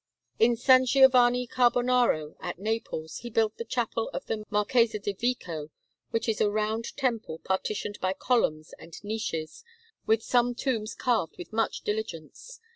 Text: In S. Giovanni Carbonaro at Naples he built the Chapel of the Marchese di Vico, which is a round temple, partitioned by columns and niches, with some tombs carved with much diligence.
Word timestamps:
In 0.39 0.53
S. 0.53 0.89
Giovanni 0.89 1.45
Carbonaro 1.47 2.33
at 2.39 2.57
Naples 2.57 3.17
he 3.19 3.29
built 3.29 3.57
the 3.57 3.63
Chapel 3.63 4.09
of 4.15 4.25
the 4.25 4.43
Marchese 4.49 4.97
di 4.97 5.13
Vico, 5.13 5.69
which 6.09 6.27
is 6.27 6.41
a 6.41 6.49
round 6.49 6.97
temple, 6.97 7.37
partitioned 7.37 7.99
by 8.01 8.13
columns 8.13 8.73
and 8.79 8.95
niches, 9.03 9.63
with 10.07 10.23
some 10.23 10.55
tombs 10.55 10.95
carved 10.95 11.37
with 11.37 11.53
much 11.53 11.81
diligence. 11.81 12.59